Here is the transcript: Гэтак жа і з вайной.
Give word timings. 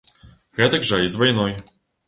Гэтак 0.61 0.89
жа 0.93 1.01
і 1.09 1.13
з 1.15 1.21
вайной. 1.23 1.57